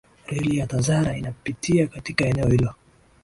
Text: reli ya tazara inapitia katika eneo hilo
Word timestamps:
reli 0.27 0.57
ya 0.57 0.67
tazara 0.67 1.17
inapitia 1.17 1.87
katika 1.87 2.25
eneo 2.25 2.47
hilo 2.47 2.75